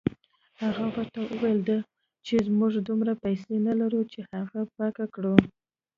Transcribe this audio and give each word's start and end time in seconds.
هغه 0.61 0.85
ورته 0.93 1.19
وویل 1.21 1.61
چې 2.25 2.35
موږ 2.59 2.73
دومره 2.87 3.13
پیسې 3.23 3.53
نه 3.67 3.73
لرو 3.79 4.01
چې 4.11 4.19
هغه 4.33 4.61
پاکه 4.75 5.05
کړو. 5.13 5.35